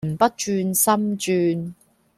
[0.03, 1.73] 人不轉心轉